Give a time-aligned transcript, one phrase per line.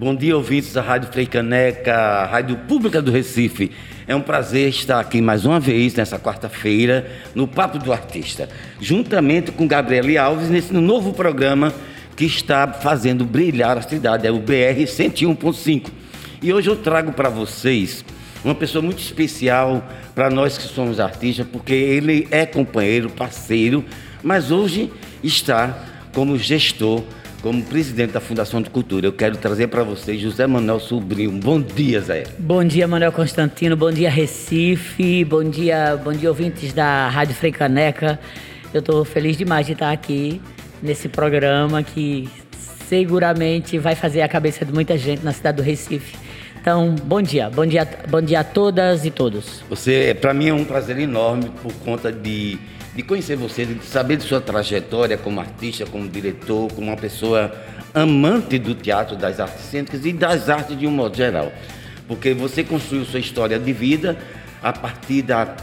[0.00, 3.70] Bom dia, ouvintes da Rádio Freicaneca, Rádio Pública do Recife.
[4.08, 8.48] É um prazer estar aqui mais uma vez, nessa quarta-feira, no Papo do Artista,
[8.80, 11.70] juntamente com Gabriele Alves, nesse novo programa
[12.16, 15.90] que está fazendo brilhar a cidade, é o BR 101.5.
[16.40, 18.02] E hoje eu trago para vocês
[18.42, 23.84] uma pessoa muito especial para nós que somos artistas, porque ele é companheiro, parceiro,
[24.22, 24.90] mas hoje
[25.22, 25.78] está
[26.14, 27.04] como gestor
[27.40, 29.06] como presidente da Fundação de Cultura.
[29.06, 31.32] Eu quero trazer para vocês José Manuel Sobrinho.
[31.32, 32.24] Bom dia, Zé.
[32.38, 33.76] Bom dia, Manuel Constantino.
[33.76, 35.24] Bom dia, Recife.
[35.24, 38.18] Bom dia, bom dia, ouvintes da Rádio Freicaneca.
[38.72, 40.40] Eu estou feliz demais de estar aqui
[40.82, 42.28] nesse programa que
[42.88, 46.16] seguramente vai fazer a cabeça de muita gente na cidade do Recife.
[46.60, 49.62] Então, bom dia, bom dia, bom dia a todas e todos.
[49.70, 52.58] Você, para mim é um prazer enorme por conta de
[52.94, 57.52] de conhecer você, de saber de sua trajetória como artista, como diretor, como uma pessoa
[57.94, 61.52] amante do teatro, das artes cênicas e das artes de um modo geral.
[62.08, 64.18] Porque você construiu sua história de vida
[64.62, 65.56] a partir da,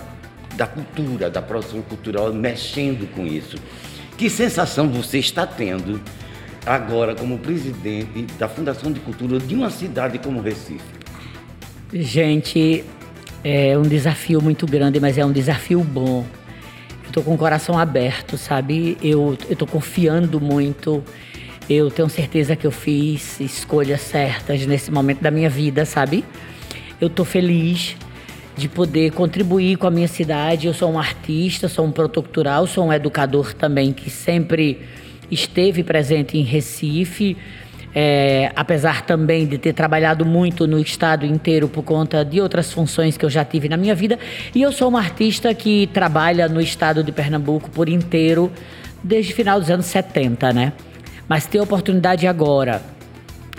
[0.55, 3.57] da cultura, da produção cultural, mexendo com isso.
[4.17, 6.01] Que sensação você está tendo
[6.65, 10.97] agora como presidente da Fundação de Cultura de uma cidade como Recife?
[11.93, 12.83] Gente,
[13.43, 16.25] é um desafio muito grande, mas é um desafio bom
[17.17, 18.95] tô com o coração aberto, sabe?
[19.01, 21.03] Eu, eu tô confiando muito.
[21.67, 26.23] Eu tenho certeza que eu fiz escolhas certas nesse momento da minha vida, sabe?
[27.01, 27.95] Eu tô feliz
[28.55, 30.67] de poder contribuir com a minha cidade.
[30.67, 34.83] Eu sou um artista, sou um protocultural, sou um educador também que sempre
[35.31, 37.35] esteve presente em Recife
[37.99, 43.17] é, apesar também de ter trabalhado muito no estado inteiro por conta de outras funções
[43.17, 44.19] que eu já tive na minha vida.
[44.53, 48.51] E eu sou uma artista que trabalha no estado de Pernambuco por inteiro
[49.03, 50.73] desde o final dos anos 70, né?
[51.27, 52.83] Mas ter a oportunidade agora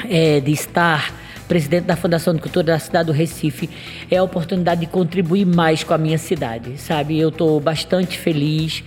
[0.09, 1.13] é, de estar
[1.49, 3.69] presidente da Fundação de Cultura da cidade do Recife,
[4.09, 7.19] é a oportunidade de contribuir mais com a minha cidade, sabe?
[7.19, 8.85] Eu estou bastante feliz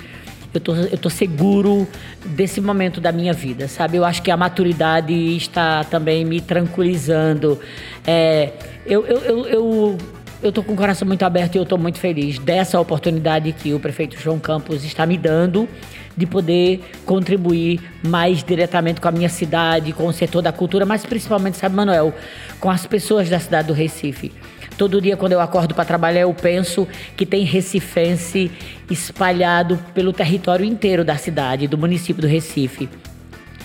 [0.53, 1.87] eu tô, eu tô seguro
[2.25, 3.97] desse momento da minha vida, sabe?
[3.97, 7.59] Eu acho que a maturidade está também me tranquilizando.
[8.05, 8.53] É,
[8.85, 9.97] eu, eu, eu, eu
[10.41, 13.75] eu estou com o coração muito aberto e eu estou muito feliz dessa oportunidade que
[13.75, 15.69] o prefeito João Campos está me dando
[16.17, 21.05] de poder contribuir mais diretamente com a minha cidade, com o setor da cultura, mas
[21.05, 22.13] principalmente, sabe, Manuel,
[22.59, 24.31] com as pessoas da cidade do Recife.
[24.77, 28.51] Todo dia, quando eu acordo para trabalhar, eu penso que tem recifense
[28.89, 32.89] espalhado pelo território inteiro da cidade, do município do Recife.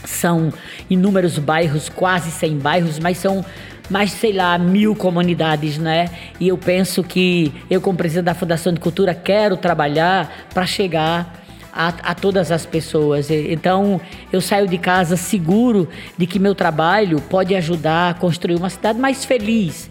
[0.04, 0.52] São
[0.90, 3.44] inúmeros bairros, quase 100 bairros, mas são
[3.88, 6.10] mais, sei lá, mil comunidades, né?
[6.40, 11.42] E eu penso que eu, como presidente da Fundação de Cultura, quero trabalhar para chegar
[11.72, 13.30] a, a, todas as pessoas.
[13.30, 14.00] Então,
[14.32, 18.98] eu saio de casa seguro de que meu trabalho pode ajudar a construir uma cidade
[18.98, 19.90] mais feliz,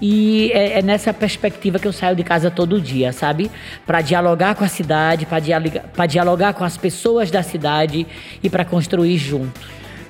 [0.00, 3.50] e é, é, nessa perspectiva que eu saio de casa todo dia, sabe?
[3.86, 8.06] Para dialogar com a cidade, para dialogar, dialogar com as pessoas da cidade
[8.42, 9.60] e para construir junto.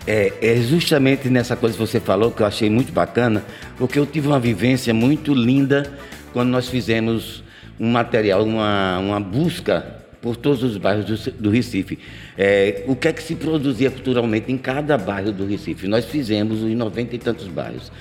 [0.07, 3.45] É, é, justamente nessa coisa que você falou que eu achei muito bacana,
[3.77, 5.93] porque eu tive uma vivência muito linda
[6.33, 7.45] quando nós fizemos
[7.79, 11.99] um material, uma, uma busca por todos os bairros do, do Recife.
[12.37, 15.87] É, o que é que se produzia culturalmente em cada bairro do Recife?
[15.87, 17.93] Nós fizemos em noventa e tantos bairros.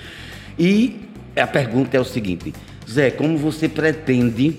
[0.58, 1.05] E
[1.40, 2.54] a pergunta é o seguinte:
[2.88, 4.58] Zé, como você pretende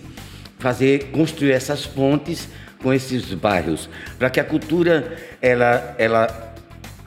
[0.59, 2.47] fazer, construir essas pontes
[2.81, 3.89] com esses bairros?
[4.17, 6.53] Para que a cultura ela, ela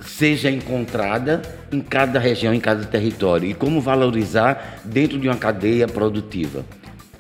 [0.01, 3.49] seja encontrada em cada região, em cada território.
[3.49, 6.65] E como valorizar dentro de uma cadeia produtiva?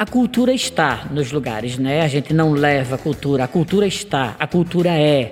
[0.00, 2.00] A cultura está nos lugares, né?
[2.00, 5.30] A gente não leva a cultura, a cultura está, a cultura é.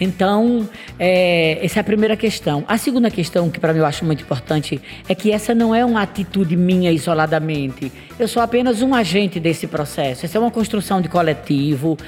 [0.00, 0.68] Então,
[1.00, 2.64] é, essa é a primeira questão.
[2.68, 5.84] A segunda questão, que para mim eu acho muito importante, é que essa não é
[5.84, 7.90] uma atitude minha isoladamente.
[8.16, 10.24] Eu sou apenas um agente desse processo.
[10.24, 11.98] Essa é uma construção de coletivo,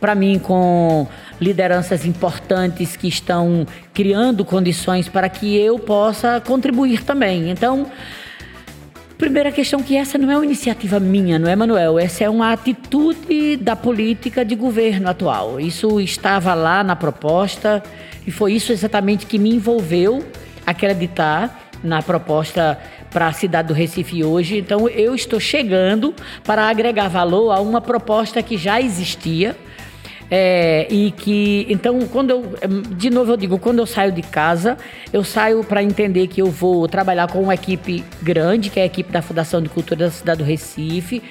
[0.00, 1.08] para mim, com
[1.40, 7.50] lideranças importantes que estão criando condições para que eu possa contribuir também.
[7.50, 7.90] Então,
[9.18, 11.98] Primeira questão que essa não é uma iniciativa minha, não é, Manuel?
[11.98, 15.58] Essa é uma atitude da política de governo atual.
[15.58, 17.82] Isso estava lá na proposta
[18.26, 20.22] e foi isso exatamente que me envolveu
[20.66, 22.78] acreditar na proposta
[23.10, 24.58] para a cidade do Recife hoje.
[24.58, 26.14] Então, eu estou chegando
[26.44, 29.56] para agregar valor a uma proposta que já existia,
[30.30, 32.42] é, e que, então, quando eu,
[32.96, 34.76] de novo eu digo, quando eu saio de casa,
[35.12, 38.86] eu saio para entender que eu vou trabalhar com uma equipe grande, que é a
[38.86, 41.22] equipe da Fundação de Cultura da cidade do Recife,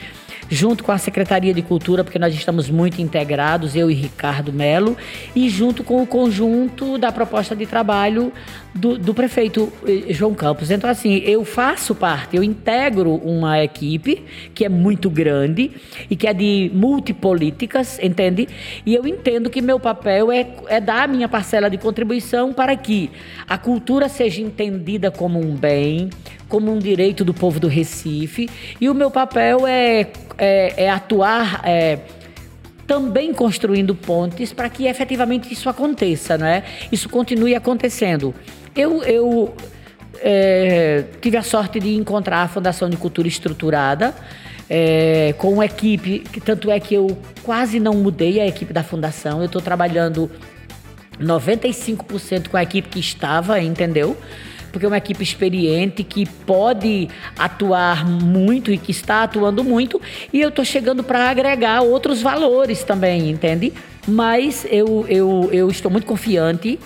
[0.49, 4.95] junto com a Secretaria de Cultura, porque nós estamos muito integrados, eu e Ricardo Melo,
[5.35, 8.31] e junto com o conjunto da proposta de trabalho
[8.73, 10.69] do, do, prefeito eh, João Campos.
[10.69, 15.71] Então, assim, eu faço parte, eu integro uma equipe que é muito grande
[16.09, 18.47] e que é de multipolíticas, entende?
[18.85, 22.75] E eu entendo que meu papel é, é dar a minha parcela de contribuição para
[22.75, 23.09] que
[23.47, 26.09] a cultura seja entendida como um bem,
[26.47, 28.49] como um direito do povo do Recife,
[28.79, 30.07] e o meu papel é,
[30.37, 31.61] é, é atuar.
[31.63, 31.99] É,
[32.87, 36.63] também construindo pontes para que efetivamente isso aconteça, não é?
[36.91, 38.31] Isso continue acontecendo.
[38.75, 39.55] Eu, eu
[40.21, 44.13] é, tive a sorte de encontrar a Fundação de Cultura Estruturada,
[44.69, 48.83] é, com uma equipe, que tanto é que eu quase não mudei a equipe da
[48.83, 50.29] Fundação, eu estou trabalhando
[51.19, 54.17] 95% com a equipe que estava, entendeu?
[54.75, 57.07] Porque é uma equipe experiente que pode
[57.39, 60.01] atuar muito e que está atuando muito,
[60.33, 63.71] e eu estou chegando para agregar outros valores também, entende?
[64.05, 66.77] Mas eu, eu, eu estou muito confiante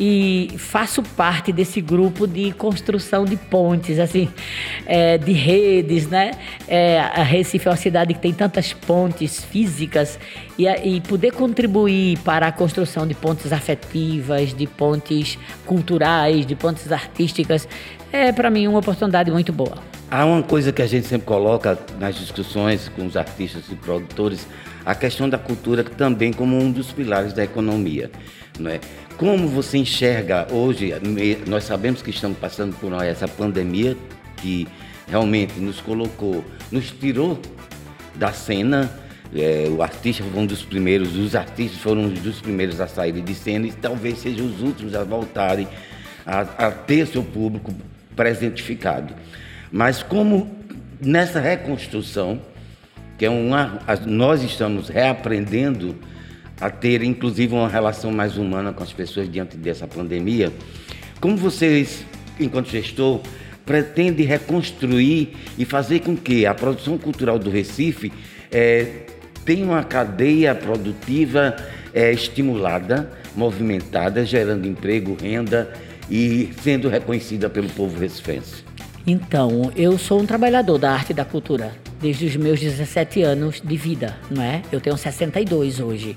[0.00, 4.28] e faço parte desse grupo de construção de pontes, assim,
[4.86, 6.32] é, de redes, né?
[6.66, 10.18] É, a Recife é uma cidade que tem tantas pontes físicas
[10.58, 16.90] e, e poder contribuir para a construção de pontes afetivas, de pontes culturais, de pontes
[16.90, 17.68] artísticas,
[18.12, 19.78] é para mim uma oportunidade muito boa.
[20.10, 24.46] Há uma coisa que a gente sempre coloca nas discussões com os artistas e produtores,
[24.84, 28.10] a questão da cultura também como um dos pilares da economia.
[28.62, 28.80] Não é?
[29.16, 30.92] Como você enxerga hoje?
[31.46, 33.96] Nós sabemos que estamos passando por essa pandemia
[34.36, 34.66] que
[35.08, 37.40] realmente nos colocou, nos tirou
[38.14, 38.90] da cena.
[39.34, 43.24] É, o artista foi um dos primeiros, os artistas foram um dos primeiros a saírem
[43.24, 45.66] de cena e talvez sejam os últimos a voltarem
[46.24, 47.74] a, a ter seu público
[48.14, 49.14] presentificado.
[49.70, 50.50] Mas como
[51.00, 52.40] nessa reconstrução,
[53.18, 55.96] que é uma, nós estamos reaprendendo
[56.62, 60.52] a ter, inclusive, uma relação mais humana com as pessoas diante dessa pandemia.
[61.20, 62.06] Como vocês,
[62.38, 63.20] enquanto gestor,
[63.66, 68.12] pretende reconstruir e fazer com que a produção cultural do Recife
[68.50, 69.06] é,
[69.44, 71.56] tenha uma cadeia produtiva
[71.92, 75.72] é, estimulada, movimentada, gerando emprego, renda
[76.08, 78.62] e sendo reconhecida pelo povo recifense?
[79.04, 81.72] Então, eu sou um trabalhador da arte e da cultura
[82.02, 84.62] desde os meus 17 anos de vida, não é?
[84.72, 86.16] Eu tenho 62 hoje.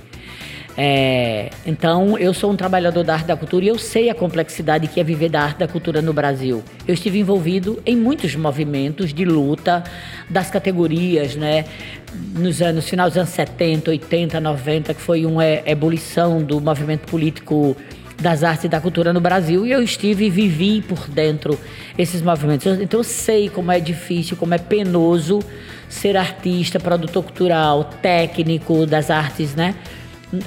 [0.78, 4.88] É, então, eu sou um trabalhador da arte da cultura e eu sei a complexidade
[4.88, 6.64] que é viver da arte da cultura no Brasil.
[6.88, 9.84] Eu estive envolvido em muitos movimentos de luta
[10.30, 11.66] das categorias, né?
[12.38, 17.76] Nos anos, final dos anos 70, 80, 90, que foi uma ebulição do movimento político
[18.22, 21.60] das artes e da cultura no Brasil e eu estive e vivi por dentro
[21.98, 22.66] esses movimentos.
[22.80, 25.40] Então eu sei como é difícil, como é penoso
[25.90, 29.76] ser artista, produtor cultural, técnico das artes, né?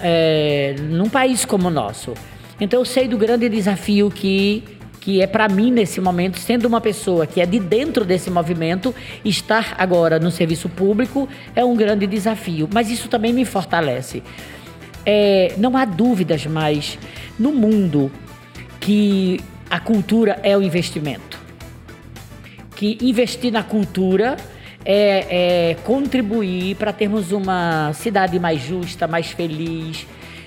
[0.03, 2.15] É, num país como o nosso.
[2.61, 4.63] Então eu sei do grande desafio que
[5.01, 8.95] que é para mim nesse momento, sendo uma pessoa que é de dentro desse movimento,
[9.25, 11.27] estar agora no serviço público
[11.57, 12.69] é um grande desafio.
[12.71, 14.23] Mas isso também me fortalece.
[15.07, 16.99] É, não há dúvidas mais
[17.39, 18.13] no mundo
[18.81, 21.39] que a cultura é o investimento.
[22.77, 24.37] Que investir na cultura
[24.85, 30.07] é, é contribuir para termos uma cidade mais justa, mais feliz,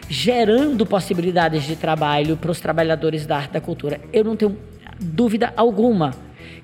[0.10, 4.02] gerando possibilidades de trabalho para os trabalhadores da arte da cultura.
[4.12, 4.58] Eu não tenho
[5.00, 6.12] dúvida alguma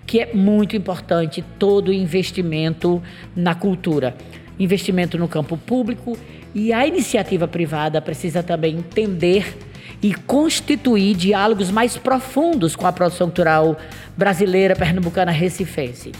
[0.06, 3.04] que é muito importante todo investimento
[3.36, 4.16] na cultura.
[4.58, 6.18] Investimento no campo público
[6.56, 9.58] e a iniciativa privada precisa também entender
[10.02, 13.78] e constituir diálogos mais profundos com a produção cultural
[14.16, 16.12] brasileira, pernambucana, recifense.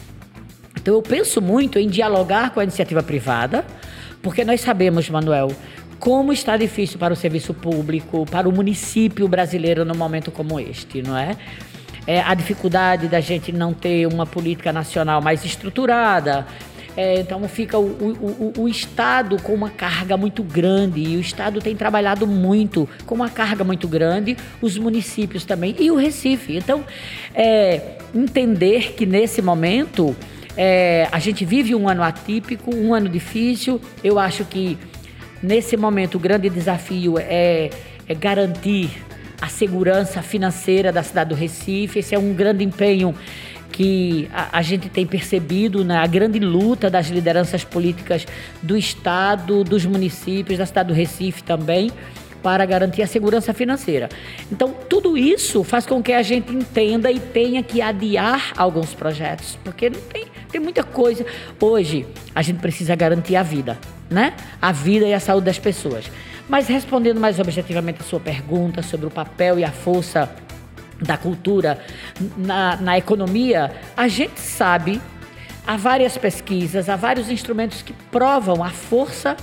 [0.88, 3.66] Então eu penso muito em dialogar com a iniciativa privada,
[4.22, 5.52] porque nós sabemos, Manuel,
[6.00, 11.02] como está difícil para o serviço público, para o município brasileiro num momento como este,
[11.02, 11.36] não é?
[12.08, 16.48] é a dificuldade da gente não ter uma política nacional mais estruturada.
[16.96, 21.20] É, então fica o, o, o, o, Estado com uma carga muito grande e o
[21.20, 26.56] Estado tem trabalhado muito com uma carga muito grande, os municípios também e o Recife.
[26.56, 26.86] Então,
[27.36, 30.16] é, entender que nesse momento
[30.58, 33.80] é, a gente vive um ano atípico, um ano difícil.
[34.04, 34.78] Eu acho que
[35.42, 37.70] nesse momento o grande desafio é,
[38.08, 38.90] é garantir
[39.40, 42.00] a segurança financeira da cidade do Recife.
[42.00, 43.14] Esse é um grande empenho
[43.72, 48.26] que a, a, gente tem percebido na né, grande luta das lideranças políticas
[48.64, 51.92] do Estado, dos municípios, da cidade do Recife também,
[52.42, 54.10] para garantir a segurança financeira.
[54.52, 59.58] Então, tudo isso faz com que a gente entenda e tenha que adiar alguns projetos,
[59.64, 61.26] porque não tem, tem muita coisa.
[61.60, 63.78] Hoje, a gente precisa garantir a vida,
[64.10, 64.34] né?
[64.62, 66.10] A vida e a saúde das pessoas.
[66.48, 70.30] Mas respondendo mais objetivamente a sua pergunta sobre o papel e a força
[71.02, 71.80] da cultura
[72.38, 75.02] na, na economia, a gente sabe,
[75.66, 79.36] há várias pesquisas, há vários instrumentos que provam a força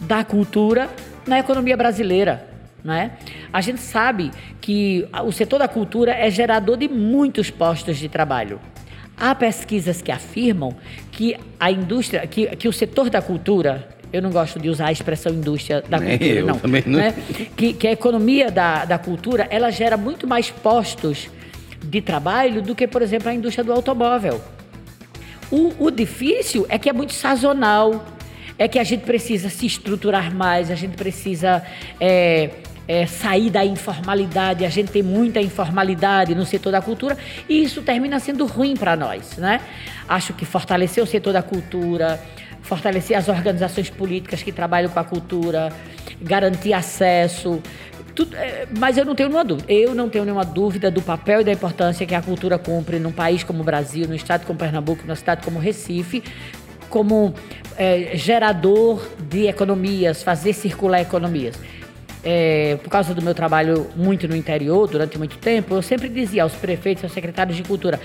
[0.00, 0.88] da cultura
[1.26, 2.48] na economia brasileira.
[2.82, 3.12] Né?
[3.52, 8.60] A gente sabe que o setor da cultura é gerador de muitos postos de trabalho.
[9.16, 10.74] Há pesquisas que afirmam
[11.12, 14.92] que a indústria, que, que o setor da cultura, eu não gosto de usar a
[14.92, 16.58] expressão indústria da Nem cultura, eu, não.
[16.58, 16.98] Também não.
[16.98, 17.14] Né?
[17.54, 21.28] Que, que a economia da, da cultura ela gera muito mais postos
[21.82, 24.40] de trabalho do que, por exemplo, a indústria do automóvel.
[25.50, 28.04] O, o difícil é que é muito sazonal,
[28.60, 31.62] é que a gente precisa se estruturar mais, a gente precisa
[31.98, 32.50] é,
[32.86, 37.16] é, sair da informalidade, a gente tem muita informalidade no setor da cultura
[37.48, 39.62] e isso termina sendo ruim para nós, né?
[40.06, 42.22] Acho que fortalecer o setor da cultura,
[42.60, 45.72] fortalecer as organizações políticas que trabalham com a cultura,
[46.20, 47.62] garantir acesso,
[48.14, 49.72] tudo, é, mas eu não tenho nenhuma dúvida.
[49.72, 53.12] Eu não tenho nenhuma dúvida do papel e da importância que a cultura cumpre num
[53.12, 56.22] país como o Brasil, num estado como Pernambuco, numa cidade como Recife,
[56.90, 57.32] como
[57.78, 61.56] é, gerador de economias, fazer circular economias.
[62.22, 66.42] É, por causa do meu trabalho muito no interior, durante muito tempo, eu sempre dizia
[66.42, 67.98] aos prefeitos, aos secretários de cultura: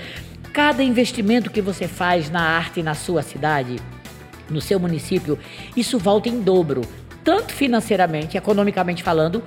[0.54, 3.76] cada investimento que você faz na arte na sua cidade,
[4.48, 5.38] no seu município,
[5.76, 6.80] isso volta em dobro,
[7.22, 9.42] tanto financeiramente, economicamente falando,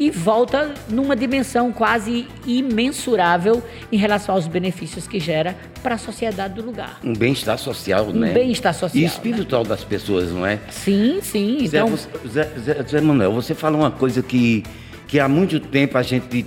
[0.00, 6.54] e volta numa dimensão quase imensurável em relação aos benefícios que gera para a sociedade
[6.54, 6.98] do lugar.
[7.04, 8.30] Um bem-estar social, um né?
[8.30, 9.02] Um bem-estar social.
[9.02, 9.68] E espiritual né?
[9.68, 10.58] das pessoas, não é?
[10.70, 11.58] Sim, sim.
[11.60, 11.94] Então...
[12.26, 14.64] Zé, Zé, Zé Manuel, você fala uma coisa que,
[15.06, 16.46] que há muito tempo a gente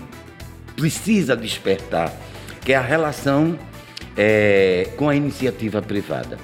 [0.76, 2.12] precisa despertar,
[2.66, 3.56] que é a relação
[4.18, 6.40] é, com a iniciativa privada.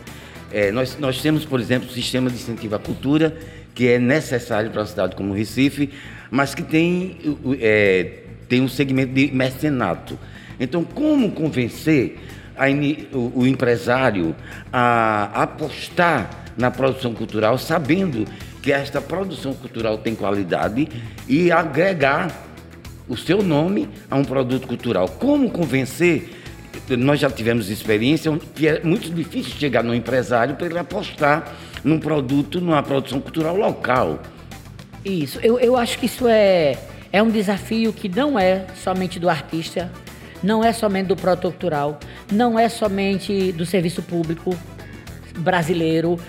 [0.52, 3.36] É, nós, nós temos, por exemplo, o sistema de incentivo à cultura,
[3.74, 5.90] que é necessário para uma cidade como Recife,
[6.32, 7.18] mas que tem,
[7.60, 10.18] é, tem um segmento de mecenato.
[10.60, 12.20] Então, como convencer
[12.58, 12.66] a,
[13.16, 14.36] o, o, empresário
[14.72, 18.26] a apostar na produção cultural, sabendo
[18.62, 20.90] que esta produção cultural tem qualidade
[21.28, 22.46] e agregar
[23.08, 25.08] o seu nome a um produto cultural?
[25.08, 26.36] Como convencer?
[26.90, 32.00] Nós já tivemos experiência que é muito difícil chegar no empresário para ele apostar num
[32.00, 34.20] produto, numa produção cultural local.
[35.04, 36.78] Isso, eu, eu acho que isso é,
[37.12, 39.92] é um desafio que não é somente do artista,
[40.44, 42.00] não é somente do produtor cultural,
[42.32, 44.58] não é somente do serviço público
[45.38, 46.20] brasileiro,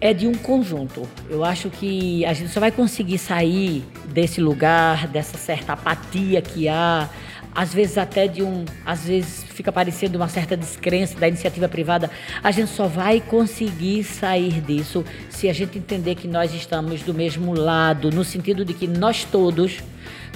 [0.00, 1.08] é de um conjunto.
[1.28, 6.68] Eu acho que a gente só vai conseguir sair desse lugar, dessa certa apatia que
[6.68, 7.08] há,
[7.54, 12.08] às vezes até de um, às vezes fica parecendo uma certa descrença da iniciativa privada.
[12.44, 17.12] A gente só vai conseguir sair disso se a gente entender que nós estamos do
[17.12, 19.80] mesmo lado, no sentido de que nós todos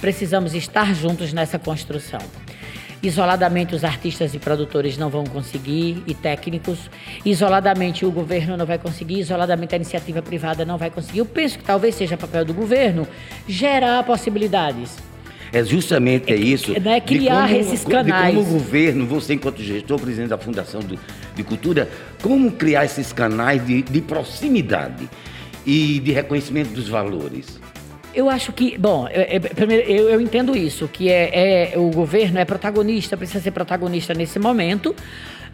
[0.01, 2.19] precisamos estar juntos nessa construção.
[3.01, 6.91] Isoladamente, os artistas e produtores não vão conseguir, e técnicos.
[7.25, 9.21] Isoladamente, o governo não vai conseguir.
[9.21, 11.21] Isoladamente, a iniciativa privada não vai conseguir.
[11.21, 13.07] Eu penso que talvez seja papel do governo
[13.47, 15.12] gerar possibilidades
[15.53, 16.73] é justamente é, isso.
[16.75, 18.35] É criar como, esses canais.
[18.35, 20.99] De como o governo, você enquanto gestor, presidente da Fundação do,
[21.35, 21.89] de Cultura,
[22.23, 25.09] como criar esses canais de, de proximidade
[25.67, 27.61] e de reconhecimento dos valores?
[28.15, 32.39] Eu acho que, bom, eu, primeiro eu, eu, entendo isso, que é, é, o governo
[32.39, 34.95] é protagonista, precisa ser protagonista nesse momento,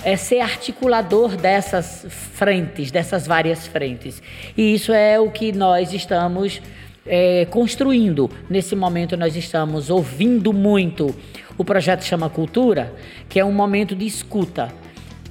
[0.05, 4.21] é ser articulador dessas frentes, dessas várias frentes.
[4.57, 6.61] E isso é o que nós estamos
[7.09, 8.31] é, construindo.
[8.49, 11.15] Nesse momento, nós estamos ouvindo muito.
[11.57, 12.95] O projeto chama Cultura,
[13.29, 14.69] que é um momento de escuta.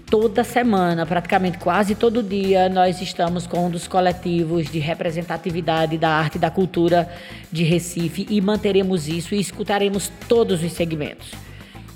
[0.10, 6.10] Toda semana, praticamente quase todo dia, nós estamos com um dos coletivos de representatividade da
[6.10, 7.10] arte e da cultura
[7.51, 11.46] de Recife e manteremos isso e escutaremos todos os segmentos.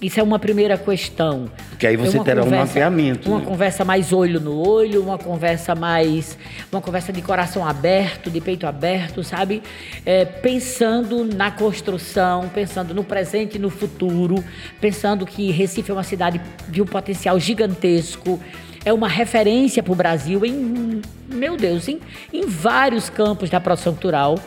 [0.01, 1.45] Isso é uma primeira questão.
[1.69, 3.29] Porque aí você é terá conversa, um mapeamento.
[3.29, 3.45] Uma né?
[3.45, 6.35] conversa mais olho no olho, uma conversa mais.
[6.71, 9.61] Uma conversa de coração aberto, de peito aberto, sabe?
[10.03, 14.43] É, pensando na construção, pensando no presente e no futuro,
[14.79, 18.39] pensando que Recife é uma cidade de um potencial gigantesco
[18.83, 21.99] é uma referência para o Brasil em, meu Deus, em,
[22.33, 24.39] em vários campos da produção cultural.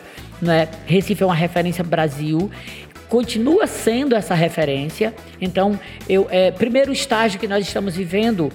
[0.42, 0.68] Né?
[0.86, 2.50] Recife é uma referência para o Brasil
[3.14, 5.14] continua sendo essa referência.
[5.40, 5.78] Então,
[6.08, 8.50] eu, é, primeiro estágio que nós estamos vivendo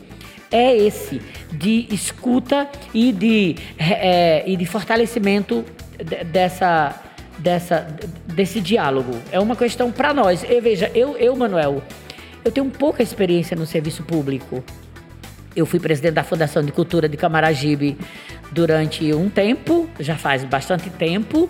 [0.51, 5.63] é esse de escuta e de, é, e de fortalecimento
[6.25, 6.93] dessa,
[7.37, 7.87] dessa,
[8.25, 9.13] desse diálogo.
[9.31, 10.43] É uma questão para nós.
[10.43, 11.81] E veja, eu, eu, Manuel,
[12.43, 14.61] eu tenho pouca experiência no serviço público.
[15.55, 17.97] Eu fui presidente da Fundação de Cultura de Camaragibe
[18.51, 21.49] durante um tempo, já faz bastante tempo.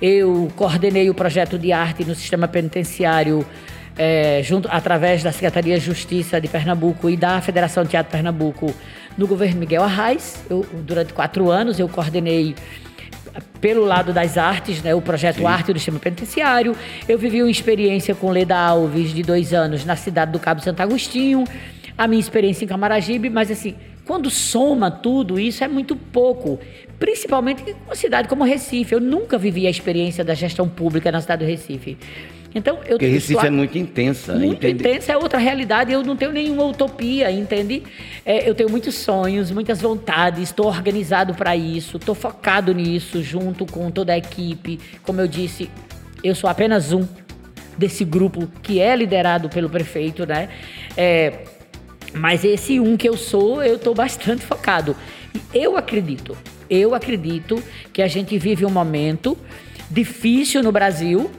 [0.00, 3.44] Eu coordenei o projeto de arte no sistema penitenciário
[3.96, 8.72] é, junto, através da Secretaria de Justiça de Pernambuco e da Federação de Teatro Pernambuco
[9.16, 10.40] no governo Miguel Arraes.
[10.48, 12.54] Eu, durante quatro anos eu coordenei
[13.60, 15.46] pelo lado das artes, né, o projeto Sim.
[15.46, 16.76] Arte do Sistema Penitenciário.
[17.08, 20.80] Eu vivi uma experiência com Leda Alves de dois anos na cidade do Cabo Santo
[20.80, 21.44] Agostinho.
[21.96, 23.74] A minha experiência em Camaragibe, mas assim,
[24.08, 26.58] quando soma tudo isso é muito pouco,
[26.98, 28.94] principalmente em uma cidade como Recife.
[28.94, 31.98] Eu nunca vivi a experiência da gestão pública na cidade do Recife.
[32.54, 34.34] Então, eu Porque Recife é muito intensa.
[34.34, 34.80] Muito entende?
[34.88, 35.92] intensa, é outra realidade.
[35.92, 37.82] Eu não tenho nenhuma utopia, entende?
[38.24, 43.66] É, eu tenho muitos sonhos, muitas vontades, estou organizado para isso, estou focado nisso, junto
[43.66, 44.80] com toda a equipe.
[45.02, 45.70] Como eu disse,
[46.24, 47.06] eu sou apenas um
[47.76, 50.48] desse grupo que é liderado pelo prefeito, né?
[50.96, 51.57] É,
[52.14, 54.96] mas esse um que eu sou, eu estou bastante focado.
[55.52, 56.36] Eu acredito,
[56.68, 57.62] eu acredito
[57.92, 59.36] que a gente vive um momento
[59.90, 61.30] difícil no Brasil,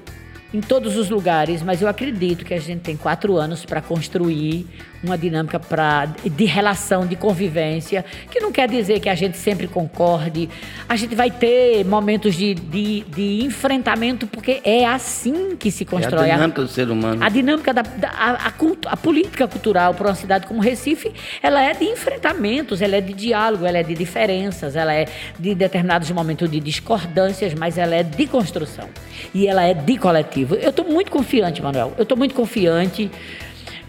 [0.54, 4.68] em todos os lugares, mas eu acredito que a gente tem quatro anos para construir
[5.04, 9.68] uma dinâmica pra, de relação, de convivência, que não quer dizer que a gente sempre
[9.68, 10.50] concorde.
[10.88, 16.30] A gente vai ter momentos de, de, de enfrentamento, porque é assim que se constrói.
[16.30, 17.24] É a dinâmica a, do ser humano.
[17.24, 18.54] A dinâmica da, da a, a,
[18.88, 23.14] a, política cultural para uma cidade como Recife, ela é de enfrentamentos, ela é de
[23.14, 25.06] diálogo, ela é de diferenças, ela é
[25.40, 28.90] de determinados momentos de discordâncias, mas ela é de construção.
[29.34, 30.56] E ela é de coletivo.
[30.56, 31.94] Eu estou muito confiante, Manuel.
[31.98, 33.10] Eu estou muito confiante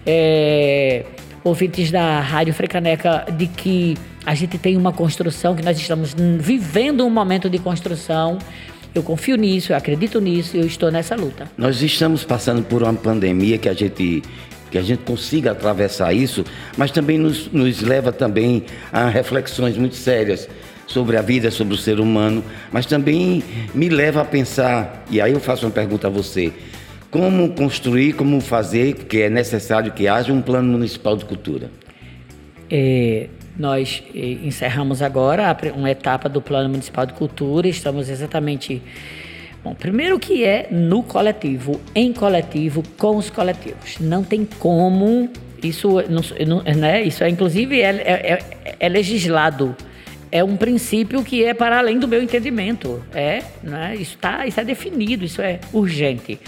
[0.07, 1.05] é,
[1.45, 7.05] ouvintes da Rádio Frecaneca de que a gente tem uma construção, que nós estamos vivendo
[7.05, 8.39] um momento de construção.
[8.95, 11.51] Eu confio nisso, eu acredito nisso eu estou nessa luta.
[11.57, 14.23] Nós estamos passando por uma pandemia que a gente
[14.71, 16.45] que a gente consiga atravessar isso,
[16.77, 20.49] mas também nos, nos leva também a reflexões muito sérias
[20.87, 23.43] sobre a vida, sobre o ser humano, mas também
[23.75, 26.53] me leva a pensar, e aí eu faço uma pergunta a você,
[27.11, 31.71] como construir, como fazer, que é necessário que haja um plano municipal de cultura?
[32.71, 33.27] É,
[33.59, 38.81] nós é, encerramos agora uma etapa do plano municipal de cultura, estamos exatamente.
[39.63, 43.99] Bom, primeiro que é no coletivo, em coletivo, com os coletivos.
[43.99, 45.29] Não tem como.
[45.63, 49.77] Isso, não, né, isso é, inclusive, é, é, é, é legislado
[50.33, 53.05] é um princípio que é para além do meu entendimento.
[53.13, 53.97] É, né?
[53.97, 56.39] isso, tá, isso é definido, isso é urgente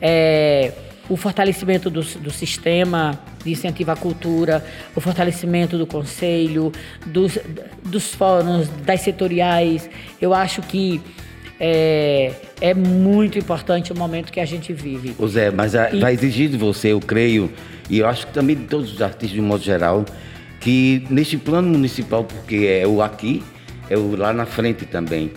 [0.00, 0.72] é,
[1.08, 6.70] o fortalecimento do, do, sistema de incentivo à cultura, o fortalecimento do conselho,
[7.06, 7.38] dos,
[7.84, 9.88] dos fóruns, das setoriais.
[10.20, 11.00] Eu acho que
[11.58, 15.14] é, é muito importante o momento que a gente vive.
[15.18, 15.98] O Zé, mas a, e...
[15.98, 17.50] vai exigir de você, eu creio,
[17.88, 20.04] e eu acho que também de todos os artistas de modo geral,
[20.60, 23.42] que neste plano municipal, porque é o aqui,
[23.88, 25.30] é o lá na frente também,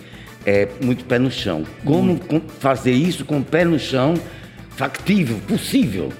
[0.44, 1.64] é muito pé no chão.
[1.84, 2.20] Como
[2.58, 4.14] fazer isso com o pé no chão
[4.76, 6.12] factível, possível.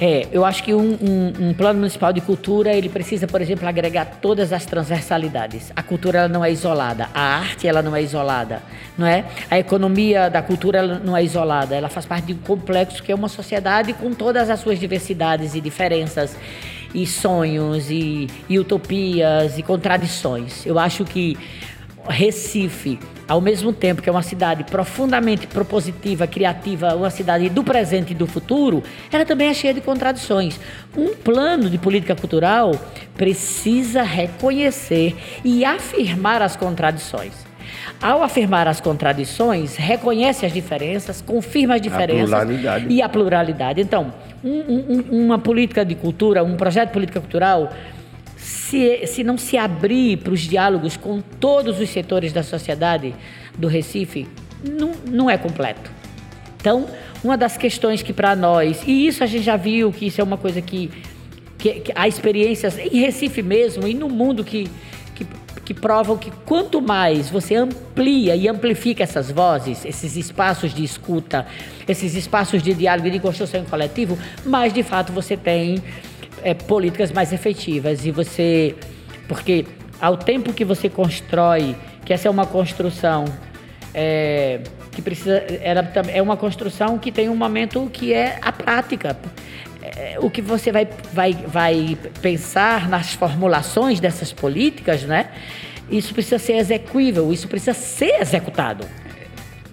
[0.00, 3.66] É, eu acho que um, um, um, plano municipal de cultura ele precisa, por exemplo,
[3.68, 5.72] agregar todas as transversalidades.
[5.76, 8.60] A cultura ela não é isolada, a arte ela não é isolada,
[8.98, 9.24] não é?
[9.48, 13.12] A economia da cultura ela não é isolada, ela faz parte de um complexo que
[13.12, 16.36] é uma sociedade com todas as suas diversidades e diferenças
[16.92, 20.66] e sonhos e, e utopias e contradições.
[20.66, 21.38] Eu acho que
[22.08, 28.12] Recife, ao mesmo tempo que é uma cidade profundamente propositiva, criativa, uma cidade do presente
[28.12, 30.60] e do futuro, ela também é cheia de contradições.
[30.96, 32.72] Um plano de política cultural
[33.16, 37.32] precisa reconhecer e afirmar as contradições.
[38.00, 43.80] Ao afirmar as contradições, reconhece as diferenças, confirma as diferenças a e a pluralidade.
[43.80, 47.72] Então, um, um, uma política de cultura, um projeto de política cultural
[48.44, 53.14] se, se não se abrir para os diálogos com todos os setores da sociedade
[53.56, 54.28] do Recife,
[54.62, 55.90] não, não é completo.
[56.60, 56.86] Então,
[57.22, 60.24] uma das questões que para nós, e isso a gente já viu que isso é
[60.24, 60.90] uma coisa que,
[61.56, 64.68] que, que há experiências em Recife mesmo e no mundo que,
[65.14, 65.26] que,
[65.64, 71.46] que provam que quanto mais você amplia e amplifica essas vozes, esses espaços de escuta,
[71.88, 75.82] esses espaços de diálogo e de construção em coletivo, mais de fato você tem
[76.44, 78.04] é, políticas mais efetivas.
[78.04, 78.76] E você.
[79.26, 79.64] Porque
[80.00, 83.24] ao tempo que você constrói, que essa é uma construção
[83.94, 84.60] é,
[84.92, 85.42] que precisa.
[85.60, 89.18] Era, é uma construção que tem um momento que é a prática.
[89.82, 95.30] É, o que você vai, vai, vai pensar nas formulações dessas políticas, né?
[95.90, 98.86] Isso precisa ser execuível, isso precisa ser executado.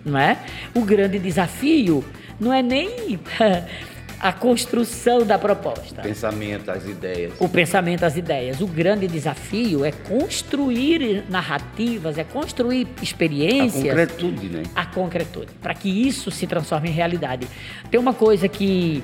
[0.03, 0.37] não é?
[0.73, 2.03] O grande desafio
[2.39, 3.19] não é nem
[4.21, 5.99] a construção da proposta.
[5.99, 7.33] O pensamento, as ideias.
[7.39, 8.61] O pensamento, as ideias.
[8.61, 13.83] O grande desafio é construir narrativas, é construir experiências.
[13.83, 14.63] A concretude, né?
[14.75, 17.47] A concretude, para que isso se transforme em realidade.
[17.89, 19.03] Tem uma coisa que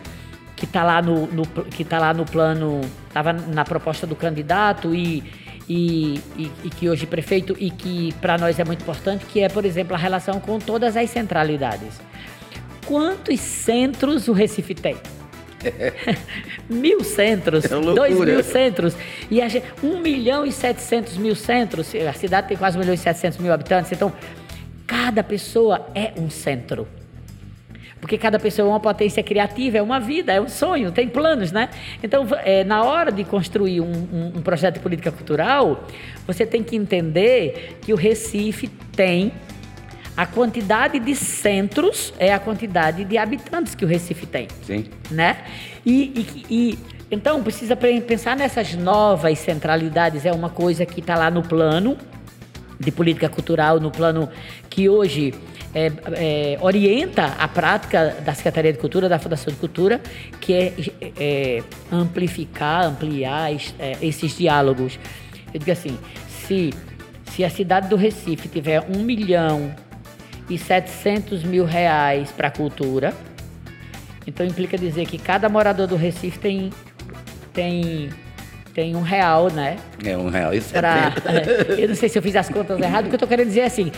[0.56, 4.93] que está lá no, no que tá lá no plano, estava na proposta do candidato
[4.93, 5.23] e
[5.69, 9.49] e, e, e, que hoje prefeito e que para nós é muito importante, que é,
[9.49, 11.99] por exemplo, a relação com todas as centralidades
[12.88, 14.95] quantos centros o Recife tem?
[16.69, 18.95] mil centros, é dois mil centros.
[19.30, 21.93] E a gente, 1 milhão e 700 mil centros.
[21.95, 23.91] A cidade tem quase 1 milhão e 700 mil habitantes.
[23.91, 24.13] Então,
[24.86, 26.88] cada pessoa é um centro.
[28.00, 31.52] Porque cada pessoa é uma potência criativa, é uma vida, é um sonho, tem planos,
[31.52, 31.69] né?
[32.02, 35.84] Então, é, na hora de construir um, um, um projeto de política cultural,
[36.26, 39.34] você tem que entender que o Recife tem
[40.17, 44.47] a quantidade de centros é a quantidade de habitantes que o Recife tem.
[44.63, 44.86] Sim.
[45.12, 45.38] Né?
[45.86, 46.80] E, e, e
[47.12, 50.25] então precisa pensar nessas novas centralidades.
[50.25, 51.95] É uma coisa que está lá no plano
[52.80, 54.27] de política cultural, no plano
[54.67, 55.36] que hoje
[55.73, 60.01] é, é, orienta a prática da Secretaria de Cultura, da Fundação de Cultura,
[60.41, 60.73] que é,
[61.15, 64.99] é amplificar, ampliar é, esses diálogos.
[65.53, 65.95] Eu digo assim,
[66.27, 66.73] se,
[67.32, 69.75] se a cidade do Recife tiver um milhão
[70.49, 73.13] e 700 mil reais para a cultura.
[74.25, 76.69] Então implica dizer que cada morador do Recife tem,
[77.53, 78.10] tem,
[78.73, 79.77] tem um real, né?
[80.03, 83.05] É um real e pra, é, Eu não sei se eu fiz as contas erradas,
[83.05, 83.91] o que eu estou querendo dizer é assim,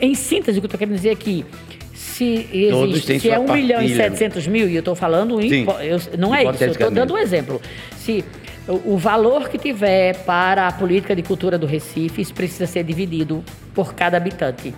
[0.00, 1.44] em síntese, o que eu estou querendo dizer é que
[1.92, 6.00] se existe, se é 1 milhão e 700 mil, e eu estou falando, em, eu,
[6.18, 7.60] não é isso, eu estou dando um exemplo.
[7.96, 8.24] Se
[8.66, 12.84] o, o valor que tiver para a política de cultura do Recife, isso precisa ser
[12.84, 14.72] dividido por cada habitante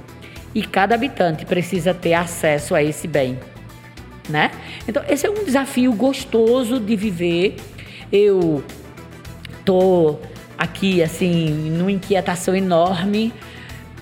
[0.58, 3.38] e cada habitante precisa ter acesso a esse bem,
[4.28, 4.50] né?
[4.88, 7.54] Então, esse é um desafio gostoso de viver.
[8.10, 8.64] Eu
[9.64, 10.18] tô
[10.58, 13.32] aqui assim, numa inquietação enorme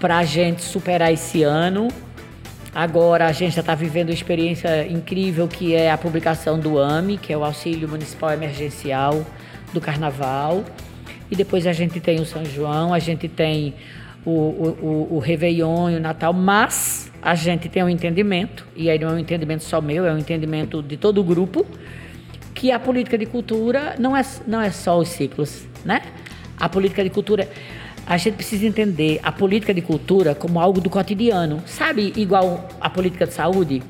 [0.01, 1.89] para a gente superar esse ano.
[2.75, 7.19] Agora a gente já está vivendo uma experiência incrível que é a publicação do AME,
[7.19, 9.27] que é o Auxílio Municipal Emergencial
[9.75, 10.65] do Carnaval.
[11.31, 13.75] E depois a gente tem o São João, a gente tem
[14.27, 18.99] o, o, o Réveillon e o Natal, mas a gente tem um entendimento, e aí
[18.99, 21.65] não é um entendimento só meu, é um entendimento de todo o grupo,
[22.53, 26.03] que a política de cultura não é, não é só os ciclos, né?
[26.59, 27.49] A política de cultura,
[28.05, 32.13] a gente precisa entender a política de cultura como algo do cotidiano, sabe?
[32.17, 33.83] Igual a política de saúde.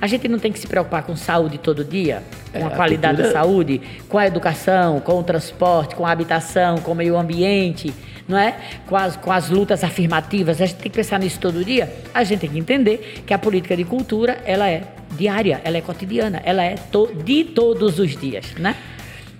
[0.00, 3.18] A gente não tem que se preocupar com saúde todo dia, com é, a qualidade
[3.18, 3.34] cultura...
[3.34, 7.94] da saúde, com a educação, com o transporte, com a habitação, com o meio ambiente
[8.26, 8.56] não é?
[8.86, 11.92] Com as, com as lutas afirmativas, a gente tem que pensar nisso todo dia.
[12.14, 14.82] A gente tem que entender que a política de cultura, ela é
[15.16, 18.76] diária, ela é cotidiana, ela é to de todos os dias, né?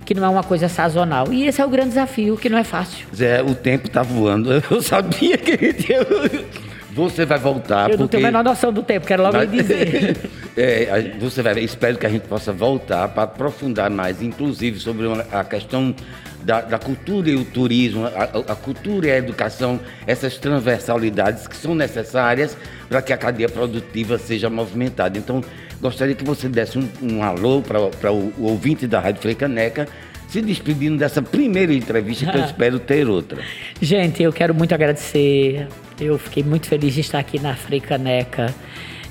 [0.05, 1.33] Que não é uma coisa sazonal.
[1.33, 3.07] E esse é o grande desafio, que não é fácil.
[3.15, 4.51] Zé, o tempo está voando.
[4.71, 5.57] Eu sabia que
[6.93, 7.91] você vai voltar.
[7.91, 9.51] Eu não tenho a menor noção do tempo, quero logo Mas...
[9.51, 10.17] lhe dizer.
[10.57, 15.45] é, você vai, espero que a gente possa voltar para aprofundar mais, inclusive sobre a
[15.45, 15.95] questão
[16.45, 21.57] da, da, cultura e o turismo, a, a, cultura e a educação, essas transversalidades que
[21.57, 22.57] são necessárias
[22.89, 25.19] para que a cadeia produtiva seja movimentada.
[25.19, 25.43] Então,
[25.81, 29.89] gostaria que você desse um, um alô para o, o, ouvinte da Rádio Freicaneca,
[30.29, 33.39] se despedindo dessa primeira entrevista que eu espero ter outra.
[33.81, 35.69] Gente, eu quero muito agradecer.
[36.01, 38.53] Eu fiquei muito feliz de estar aqui na Freicaneca.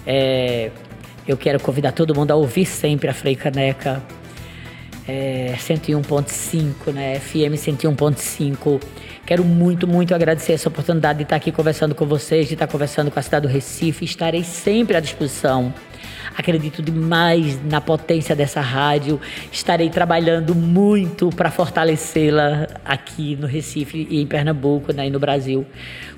[0.05, 0.71] É,
[1.27, 4.01] eu quero convidar todo mundo a ouvir sempre a Freicaneca
[5.07, 7.19] é, 101.5, né?
[7.19, 8.81] FM 101.5.
[9.25, 13.09] Quero muito, muito agradecer essa oportunidade de estar aqui conversando com vocês, de estar conversando
[13.11, 14.05] com a cidade do Recife.
[14.05, 15.73] Estarei sempre à disposição.
[16.37, 19.19] Acredito demais na potência dessa rádio.
[19.51, 25.65] Estarei trabalhando muito para fortalecê-la aqui no Recife e em Pernambuco né, e no Brasil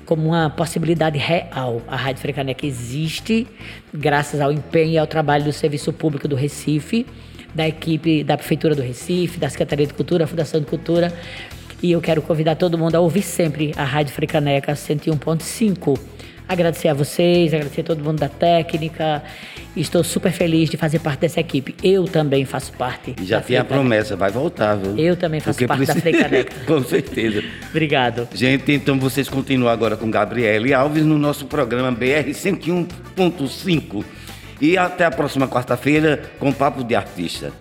[0.04, 1.82] como uma possibilidade real.
[1.88, 3.46] A Rádio Frecaneca existe
[3.92, 7.06] graças ao empenho e ao trabalho do Serviço Público do Recife
[7.54, 11.12] da equipe da Prefeitura do Recife, da Secretaria de Cultura, da Fundação de Cultura.
[11.82, 15.98] E eu quero convidar todo mundo a ouvir sempre a Rádio Frecaneca 101.5.
[16.46, 19.22] Agradecer a vocês, agradecer a todo mundo da técnica.
[19.74, 21.74] Estou super feliz de fazer parte dessa equipe.
[21.82, 23.14] Eu também faço parte.
[23.22, 24.96] Já tem a promessa, vai voltar, viu?
[24.98, 26.04] Eu também faço Porque parte precisa...
[26.04, 26.54] da Frecaneca.
[26.66, 27.42] com certeza.
[27.70, 28.28] Obrigado.
[28.34, 34.04] Gente, então vocês continuam agora com Gabriele Alves no nosso programa BR 101.5.
[34.60, 37.52] E até a próxima quarta-feira com Papo de Artista.